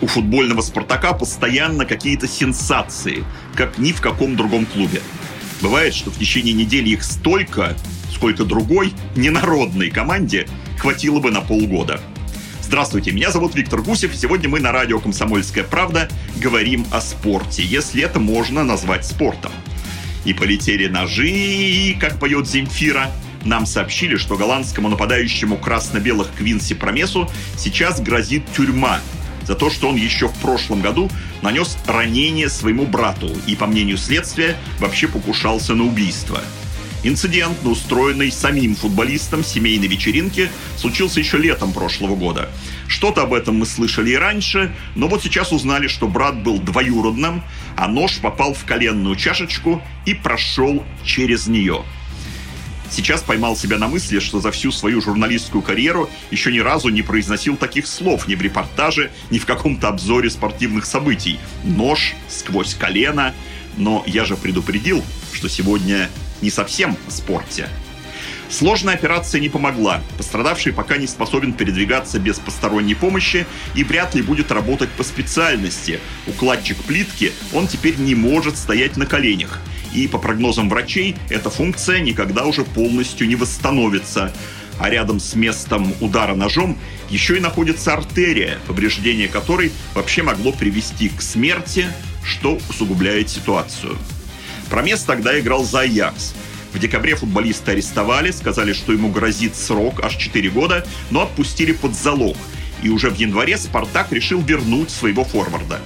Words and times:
У 0.00 0.06
футбольного 0.06 0.62
«Спартака» 0.62 1.12
постоянно 1.12 1.84
какие-то 1.84 2.26
сенсации, 2.26 3.22
как 3.54 3.76
ни 3.76 3.92
в 3.92 4.00
каком 4.00 4.34
другом 4.34 4.64
клубе. 4.64 5.02
Бывает, 5.60 5.94
что 5.94 6.10
в 6.10 6.18
течение 6.18 6.54
недели 6.54 6.88
их 6.90 7.02
столько, 7.04 7.76
сколько 8.10 8.44
другой 8.44 8.94
ненародной 9.14 9.90
команде 9.90 10.48
хватило 10.78 11.20
бы 11.20 11.30
на 11.30 11.42
полгода. 11.42 12.00
Здравствуйте, 12.62 13.12
меня 13.12 13.30
зовут 13.30 13.54
Виктор 13.54 13.82
Гусев. 13.82 14.16
Сегодня 14.16 14.48
мы 14.48 14.60
на 14.60 14.72
радио 14.72 15.00
«Комсомольская 15.00 15.64
правда» 15.64 16.08
говорим 16.36 16.86
о 16.90 17.02
спорте, 17.02 17.62
если 17.62 18.02
это 18.02 18.20
можно 18.20 18.64
назвать 18.64 19.04
спортом. 19.04 19.52
И 20.24 20.32
полетели 20.32 20.86
ножи, 20.86 21.94
как 22.00 22.18
поет 22.18 22.48
Земфира, 22.48 23.10
нам 23.44 23.66
сообщили, 23.66 24.16
что 24.16 24.36
голландскому 24.36 24.88
нападающему 24.88 25.58
красно-белых 25.58 26.28
Квинси 26.38 26.74
Промесу 26.74 27.30
сейчас 27.58 28.00
грозит 28.00 28.44
тюрьма 28.56 29.00
за 29.50 29.56
то, 29.56 29.68
что 29.68 29.88
он 29.88 29.96
еще 29.96 30.28
в 30.28 30.34
прошлом 30.34 30.80
году 30.80 31.10
нанес 31.42 31.76
ранение 31.84 32.48
своему 32.48 32.86
брату 32.86 33.32
и, 33.48 33.56
по 33.56 33.66
мнению 33.66 33.98
следствия, 33.98 34.56
вообще 34.78 35.08
покушался 35.08 35.74
на 35.74 35.82
убийство. 35.86 36.40
Инцидент, 37.02 37.58
устроенный 37.64 38.30
самим 38.30 38.76
футболистом 38.76 39.42
семейной 39.42 39.88
вечеринки, 39.88 40.48
случился 40.76 41.18
еще 41.18 41.36
летом 41.36 41.72
прошлого 41.72 42.14
года. 42.14 42.48
Что-то 42.86 43.22
об 43.22 43.34
этом 43.34 43.56
мы 43.56 43.66
слышали 43.66 44.10
и 44.10 44.16
раньше, 44.16 44.72
но 44.94 45.08
вот 45.08 45.24
сейчас 45.24 45.50
узнали, 45.50 45.88
что 45.88 46.06
брат 46.06 46.40
был 46.44 46.60
двоюродным, 46.60 47.42
а 47.76 47.88
нож 47.88 48.18
попал 48.18 48.54
в 48.54 48.64
коленную 48.64 49.16
чашечку 49.16 49.82
и 50.06 50.14
прошел 50.14 50.84
через 51.04 51.48
нее– 51.48 51.82
сейчас 52.90 53.22
поймал 53.22 53.56
себя 53.56 53.78
на 53.78 53.88
мысли, 53.88 54.18
что 54.18 54.40
за 54.40 54.50
всю 54.50 54.72
свою 54.72 55.00
журналистскую 55.00 55.62
карьеру 55.62 56.10
еще 56.30 56.52
ни 56.52 56.58
разу 56.58 56.88
не 56.88 57.02
произносил 57.02 57.56
таких 57.56 57.86
слов 57.86 58.28
ни 58.28 58.34
в 58.34 58.42
репортаже, 58.42 59.10
ни 59.30 59.38
в 59.38 59.46
каком-то 59.46 59.88
обзоре 59.88 60.30
спортивных 60.30 60.86
событий. 60.86 61.38
Нож 61.64 62.14
сквозь 62.28 62.74
колено. 62.74 63.34
Но 63.76 64.02
я 64.06 64.24
же 64.24 64.36
предупредил, 64.36 65.02
что 65.32 65.48
сегодня 65.48 66.10
не 66.42 66.50
совсем 66.50 66.96
в 67.06 67.12
спорте. 67.12 67.68
Сложная 68.50 68.94
операция 68.94 69.40
не 69.40 69.48
помогла. 69.48 70.02
Пострадавший 70.16 70.72
пока 70.72 70.96
не 70.96 71.06
способен 71.06 71.52
передвигаться 71.52 72.18
без 72.18 72.40
посторонней 72.40 72.96
помощи 72.96 73.46
и 73.76 73.84
вряд 73.84 74.14
ли 74.16 74.22
будет 74.22 74.50
работать 74.50 74.90
по 74.90 75.04
специальности. 75.04 76.00
Укладчик 76.26 76.76
плитки, 76.78 77.32
он 77.52 77.68
теперь 77.68 77.96
не 77.96 78.16
может 78.16 78.56
стоять 78.56 78.96
на 78.96 79.06
коленях. 79.06 79.60
И 79.94 80.06
по 80.06 80.18
прогнозам 80.18 80.68
врачей, 80.68 81.16
эта 81.28 81.50
функция 81.50 82.00
никогда 82.00 82.44
уже 82.44 82.64
полностью 82.64 83.26
не 83.26 83.36
восстановится. 83.36 84.32
А 84.78 84.88
рядом 84.88 85.20
с 85.20 85.34
местом 85.34 85.92
удара 86.00 86.34
ножом 86.34 86.78
еще 87.10 87.36
и 87.36 87.40
находится 87.40 87.92
артерия, 87.92 88.58
повреждение 88.66 89.28
которой 89.28 89.72
вообще 89.94 90.22
могло 90.22 90.52
привести 90.52 91.08
к 91.08 91.20
смерти, 91.20 91.86
что 92.24 92.58
усугубляет 92.68 93.28
ситуацию. 93.28 93.98
Промес 94.70 95.02
тогда 95.02 95.38
играл 95.38 95.64
за 95.64 95.80
Аякс. 95.80 96.34
В 96.72 96.78
декабре 96.78 97.16
футболиста 97.16 97.72
арестовали, 97.72 98.30
сказали, 98.30 98.72
что 98.72 98.92
ему 98.92 99.10
грозит 99.10 99.56
срок 99.56 100.00
аж 100.04 100.16
4 100.16 100.48
года, 100.50 100.86
но 101.10 101.22
отпустили 101.22 101.72
под 101.72 101.94
залог. 101.94 102.36
И 102.82 102.88
уже 102.88 103.10
в 103.10 103.16
январе 103.16 103.58
«Спартак» 103.58 104.12
решил 104.12 104.40
вернуть 104.40 104.90
своего 104.90 105.24
форварда 105.24 105.80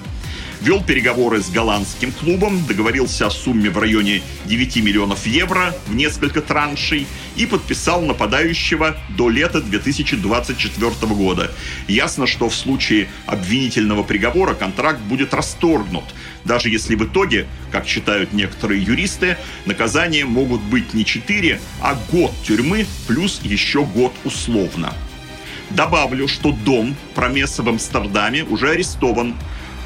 вел 0.65 0.83
переговоры 0.83 1.43
с 1.43 1.51
голландским 1.51 2.11
клубом, 2.11 2.65
договорился 2.67 3.27
о 3.27 3.31
сумме 3.31 3.69
в 3.69 3.79
районе 3.79 4.23
9 4.47 4.77
миллионов 4.77 5.27
евро 5.27 5.75
в 5.87 5.95
несколько 5.95 6.41
траншей 6.41 7.07
и 7.37 7.45
подписал 7.45 8.01
нападающего 8.01 8.97
до 9.11 9.29
лета 9.29 9.61
2024 9.61 10.91
года. 11.15 11.53
Ясно, 11.87 12.27
что 12.27 12.49
в 12.49 12.55
случае 12.55 13.09
обвинительного 13.27 14.03
приговора 14.05 14.55
контракт 14.55 15.01
будет 15.01 15.35
расторгнут, 15.35 16.05
даже 16.47 16.71
если 16.71 16.95
в 16.95 17.05
итоге, 17.05 17.47
как 17.71 17.87
считают 17.87 18.33
некоторые 18.33 18.83
юристы, 18.83 19.37
наказания 19.67 20.25
могут 20.25 20.63
быть 20.63 20.95
не 20.95 21.05
4, 21.05 21.61
а 21.83 21.99
год 22.11 22.33
тюрьмы 22.43 22.87
плюс 23.07 23.41
еще 23.45 23.85
год 23.85 24.15
условно. 24.25 24.95
Добавлю, 25.71 26.29
что 26.29 26.53
дом 26.53 26.97
Промеса 27.15 27.63
в 27.63 27.69
Амстердаме 27.69 28.45
уже 28.45 28.71
арестован 28.71 29.35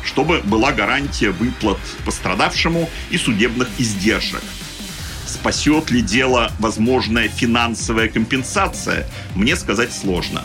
чтобы 0.04 0.40
была 0.40 0.72
гарантия 0.72 1.30
выплат 1.30 1.78
пострадавшему 2.04 2.88
и 3.10 3.18
судебных 3.18 3.68
издержек. 3.78 4.42
Спасет 5.26 5.90
ли 5.90 6.00
дело 6.00 6.50
возможная 6.58 7.28
финансовая 7.28 8.08
компенсация, 8.08 9.06
мне 9.34 9.56
сказать 9.56 9.92
сложно. 9.92 10.44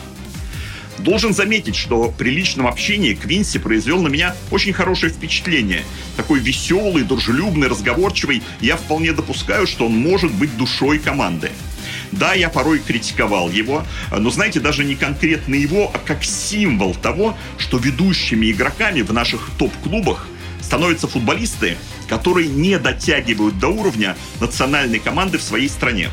Должен 1.00 1.34
заметить, 1.34 1.76
что 1.76 2.14
при 2.18 2.30
личном 2.30 2.68
общении 2.68 3.14
Квинси 3.14 3.60
произвел 3.60 4.02
на 4.02 4.10
меня 4.10 4.36
очень 4.52 4.74
хорошее 4.74 5.12
впечатление. 5.12 5.84
Такой 6.18 6.40
веселый, 6.40 7.04
дружелюбный, 7.04 7.68
разговорчивый. 7.68 8.44
Я 8.62 8.78
вполне 8.78 9.12
допускаю, 9.14 9.68
что 9.68 9.88
он 9.88 9.98
может 9.98 10.32
быть 10.32 10.56
душой 10.56 11.00
команды. 11.00 11.52
Да, 12.18 12.34
я 12.34 12.50
порой 12.50 12.80
критиковал 12.80 13.50
его, 13.50 13.84
но, 14.12 14.30
знаете, 14.30 14.60
даже 14.60 14.84
не 14.84 14.96
конкретно 14.96 15.56
его, 15.56 15.92
а 15.94 15.98
как 15.98 16.24
символ 16.24 16.94
того, 16.94 17.38
что 17.58 17.78
ведущими 17.78 18.52
игроками 18.52 19.02
в 19.02 19.12
наших 19.12 19.50
топ-клубах 19.58 20.28
становятся 20.62 21.08
футболисты, 21.08 21.78
которые 22.08 22.48
не 22.48 22.78
дотягивают 22.78 23.58
до 23.60 23.70
уровня 23.70 24.16
национальной 24.40 25.00
команды 25.00 25.38
в 25.38 25.44
своей 25.44 25.70
стране. 25.70 26.10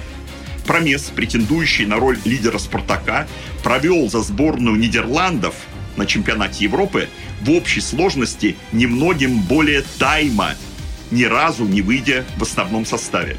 Промес, 0.66 1.10
претендующий 1.14 1.84
на 1.84 1.96
роль 1.96 2.18
лидера 2.24 2.58
«Спартака», 2.58 3.26
провел 3.62 4.08
за 4.08 4.22
сборную 4.22 4.76
Нидерландов 4.76 5.54
на 5.96 6.06
чемпионате 6.06 6.64
Европы 6.64 7.08
в 7.42 7.50
общей 7.50 7.80
сложности 7.80 8.56
немногим 8.72 9.40
более 9.40 9.82
тайма, 9.98 10.54
ни 11.10 11.24
разу 11.24 11.64
не 11.64 11.82
выйдя 11.82 12.24
в 12.36 12.42
основном 12.42 12.86
составе. 12.86 13.36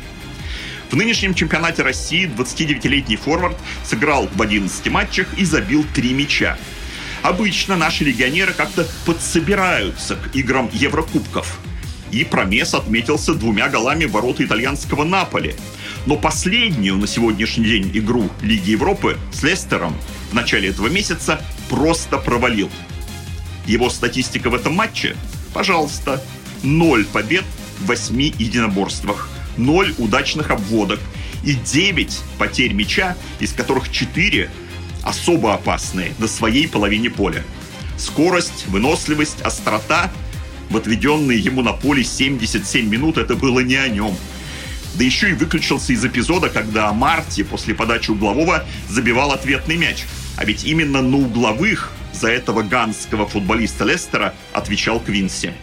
В 0.92 0.96
нынешнем 0.98 1.34
чемпионате 1.34 1.84
России 1.84 2.30
29-летний 2.30 3.16
форвард 3.16 3.56
сыграл 3.86 4.28
в 4.28 4.42
11 4.42 4.90
матчах 4.90 5.26
и 5.38 5.46
забил 5.46 5.86
3 5.96 6.14
мяча. 6.14 6.58
Обычно 7.22 7.78
наши 7.78 8.04
легионеры 8.04 8.52
как-то 8.52 8.86
подсобираются 9.06 10.18
к 10.18 10.36
играм 10.36 10.70
Еврокубков. 10.74 11.60
И 12.12 12.26
Промес 12.26 12.74
отметился 12.74 13.34
двумя 13.36 13.70
голами 13.70 14.04
ворота 14.04 14.44
итальянского 14.44 15.06
Наполи. 15.06 15.56
Но 16.08 16.18
последнюю 16.18 16.98
на 16.98 17.08
сегодняшний 17.08 17.64
день 17.64 17.92
игру 17.94 18.30
Лиги 18.42 18.72
Европы 18.72 19.18
с 19.32 19.44
Лестером 19.44 19.96
в 20.32 20.34
начале 20.34 20.70
этого 20.70 20.88
месяца 20.88 21.42
просто 21.70 22.18
провалил. 22.18 22.70
Его 23.66 23.90
статистика 23.90 24.50
в 24.50 24.56
этом 24.56 24.74
матче? 24.74 25.16
Пожалуйста. 25.54 26.22
Ноль 26.64 27.06
побед 27.06 27.46
в 27.80 27.86
восьми 27.86 28.34
единоборствах– 28.38 29.30
0 29.58 29.96
удачных 29.98 30.52
обводок 30.52 31.00
и 31.44 31.54
9 31.54 32.20
потерь 32.38 32.74
мяча, 32.74 33.16
из 33.40 33.54
которых 33.54 33.92
4 33.92 34.50
особо 35.04 35.54
опасные 35.54 36.14
на 36.20 36.28
своей 36.28 36.68
половине 36.68 37.10
поля. 37.10 37.44
Скорость, 37.98 38.68
выносливость, 38.68 39.42
острота 39.42 40.12
в 40.70 40.78
отведенные 40.78 41.38
ему 41.38 41.62
на 41.62 41.74
поле 41.74 42.04
77 42.04 42.88
минут 42.88 43.18
это 43.18 43.36
было 43.36 43.60
не 43.60 43.76
о 43.76 43.88
нем. 43.90 44.16
Да 44.96 45.04
еще 45.04 45.30
и 45.30 45.34
выключился 45.34 45.94
из 45.94 46.04
эпизода, 46.04 46.50
когда 46.50 46.92
Марти 46.94 47.44
после 47.44 47.74
подачи 47.74 48.12
углового 48.12 48.66
забивал 48.90 49.32
ответный 49.32 49.78
мяч. 49.78 50.06
А 50.38 50.46
ведь 50.46 50.64
именно 50.64 51.02
на 51.02 51.18
угловых 51.18 51.92
за 52.14 52.30
этого 52.30 52.62
ганского 52.62 53.28
футболиста 53.28 53.86
Лестера 53.86 54.34
отвечал 54.54 55.00
Квинси. 55.00 55.54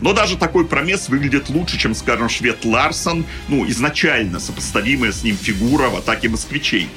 Но 0.00 0.12
даже 0.12 0.36
такой 0.36 0.66
промес 0.66 1.08
выглядит 1.08 1.48
лучше, 1.50 1.78
чем, 1.78 1.94
скажем, 1.94 2.28
швед 2.28 2.64
Ларсон, 2.64 3.24
ну, 3.48 3.68
изначально 3.68 4.40
сопоставимая 4.40 5.12
с 5.12 5.22
ним 5.22 5.36
фигура 5.36 5.88
в 5.88 5.96
атаке 5.96 6.28
москвичей. 6.28 6.88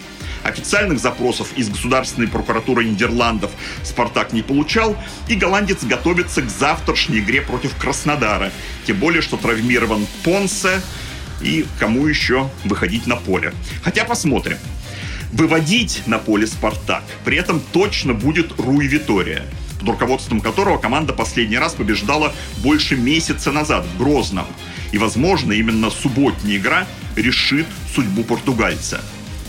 Официальных 0.43 0.99
запросов 0.99 1.47
из 1.55 1.69
Государственной 1.69 2.27
прокуратуры 2.27 2.83
Нидерландов 2.83 3.51
«Спартак» 3.81 4.33
не 4.33 4.41
получал, 4.41 4.97
и 5.29 5.35
голландец 5.35 5.83
готовится 5.83 6.41
к 6.41 6.49
завтрашней 6.49 7.19
игре 7.19 7.41
против 7.41 7.75
Краснодара. 7.77 8.51
Тем 8.85 8.97
более, 8.97 9.21
что 9.21 9.37
травмирован 9.37 10.05
Понсе, 10.23 10.81
и 11.41 11.65
кому 11.79 12.07
еще 12.07 12.49
выходить 12.65 13.07
на 13.07 13.15
поле. 13.15 13.53
Хотя 13.83 14.05
посмотрим. 14.05 14.57
Выводить 15.31 16.03
на 16.05 16.19
поле 16.19 16.45
«Спартак» 16.45 17.03
при 17.25 17.37
этом 17.37 17.61
точно 17.71 18.13
будет 18.13 18.59
Руи 18.59 18.87
Витория– 18.87 19.45
под 19.83 19.89
руководством 19.89 20.39
которого 20.39 20.77
команда 20.77 21.11
последний 21.11 21.57
раз 21.57 21.73
побеждала 21.73 22.33
больше 22.59 22.95
месяца 22.95 23.51
назад 23.51 23.85
в 23.85 23.97
Грозном. 23.97 24.45
И, 24.93 24.97
возможно, 24.97 25.51
именно 25.51 25.89
субботняя 25.89 26.57
игра 26.57 26.87
решит 27.17 27.67
судьбу 27.93 28.23
португальца. 28.23 29.01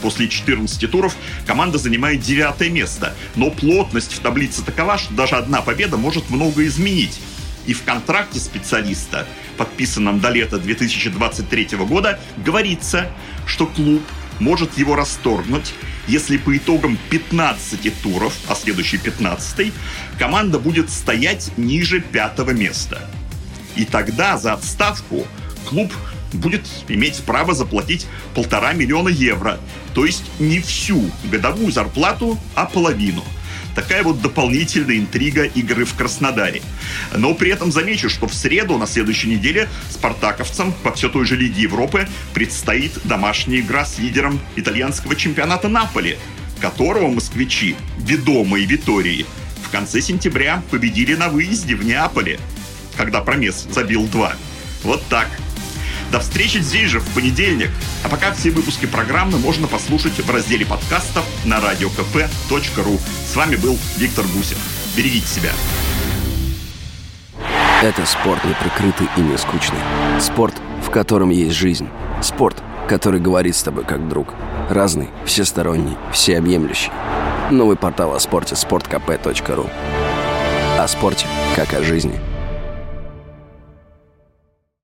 После 0.02 0.28
14 0.28 0.90
туров 0.90 1.14
команда 1.46 1.78
занимает 1.78 2.20
девятое 2.20 2.68
место, 2.68 3.14
но 3.36 3.50
плотность 3.50 4.12
в 4.12 4.18
таблице 4.18 4.62
такова, 4.62 4.98
что 4.98 5.14
даже 5.14 5.36
одна 5.36 5.62
победа 5.62 5.96
может 5.96 6.30
много 6.30 6.66
изменить. 6.66 7.20
И 7.66 7.72
в 7.72 7.84
контракте 7.84 8.40
специалиста, 8.40 9.26
подписанном 9.56 10.20
до 10.20 10.30
лета 10.30 10.58
2023 10.58 11.76
года, 11.78 12.20
говорится, 12.44 13.10
что 13.46 13.66
клуб 13.66 14.02
может 14.40 14.76
его 14.76 14.96
расторгнуть, 14.96 15.72
если 16.06 16.36
по 16.36 16.56
итогам 16.56 16.98
15 17.10 18.02
туров, 18.02 18.34
а 18.48 18.54
следующий 18.54 18.98
15 18.98 19.72
команда 20.18 20.58
будет 20.58 20.90
стоять 20.90 21.50
ниже 21.56 22.00
пятого 22.00 22.50
места. 22.50 23.08
И 23.76 23.84
тогда 23.84 24.38
за 24.38 24.52
отставку 24.52 25.26
клуб 25.68 25.92
будет 26.32 26.66
иметь 26.88 27.22
право 27.24 27.54
заплатить 27.54 28.06
полтора 28.34 28.72
миллиона 28.72 29.08
евро. 29.08 29.58
То 29.94 30.04
есть 30.04 30.24
не 30.38 30.60
всю 30.60 31.10
годовую 31.30 31.72
зарплату, 31.72 32.38
а 32.54 32.66
половину. 32.66 33.22
Такая 33.74 34.02
вот 34.02 34.20
дополнительная 34.20 34.98
интрига 34.98 35.44
игры 35.44 35.84
в 35.84 35.94
Краснодаре. 35.94 36.62
Но 37.16 37.34
при 37.34 37.50
этом 37.50 37.72
замечу, 37.72 38.08
что 38.08 38.28
в 38.28 38.34
среду 38.34 38.78
на 38.78 38.86
следующей 38.86 39.28
неделе 39.28 39.68
спартаковцам 39.90 40.72
по 40.72 40.92
все 40.92 41.08
той 41.08 41.24
же 41.24 41.36
Лиге 41.36 41.62
Европы 41.62 42.08
предстоит 42.32 42.92
домашняя 43.04 43.60
игра 43.60 43.84
с 43.84 43.98
лидером 43.98 44.40
итальянского 44.56 45.16
чемпионата 45.16 45.68
Наполи, 45.68 46.18
которого 46.60 47.08
москвичи, 47.08 47.76
ведомые 47.98 48.64
Витории, 48.66 49.26
в 49.64 49.70
конце 49.70 50.00
сентября 50.00 50.62
победили 50.70 51.14
на 51.14 51.28
выезде 51.28 51.74
в 51.74 51.84
Неаполе, 51.84 52.38
когда 52.96 53.20
Промес 53.20 53.66
забил 53.70 54.06
два. 54.06 54.34
Вот 54.84 55.02
так. 55.08 55.28
До 56.14 56.20
встречи 56.20 56.58
здесь 56.58 56.90
же 56.90 57.00
в 57.00 57.08
понедельник. 57.12 57.70
А 58.04 58.08
пока 58.08 58.30
все 58.30 58.52
выпуски 58.52 58.86
программы 58.86 59.36
можно 59.36 59.66
послушать 59.66 60.12
в 60.12 60.30
разделе 60.30 60.64
подкастов 60.64 61.24
на 61.44 61.58
radiokp.ru. 61.58 63.00
С 63.26 63.34
вами 63.34 63.56
был 63.56 63.76
Виктор 63.96 64.24
Гусев. 64.26 64.56
Берегите 64.96 65.26
себя. 65.26 65.50
Это 67.82 68.06
спорт 68.06 68.44
неприкрытый 68.44 69.08
и 69.16 69.20
не 69.22 69.36
скучный. 69.36 69.80
Спорт, 70.20 70.54
в 70.86 70.90
котором 70.90 71.30
есть 71.30 71.56
жизнь. 71.56 71.88
Спорт, 72.22 72.62
который 72.88 73.18
говорит 73.18 73.56
с 73.56 73.64
тобой 73.64 73.84
как 73.84 74.08
друг. 74.08 74.34
Разный, 74.70 75.08
всесторонний, 75.26 75.96
всеобъемлющий. 76.12 76.92
Новый 77.50 77.76
портал 77.76 78.14
о 78.14 78.20
спорте– 78.20 78.54
sportkp.ru 78.54 79.68
О 80.78 80.86
спорте, 80.86 81.26
как 81.56 81.74
о 81.74 81.82
жизни– 81.82 82.20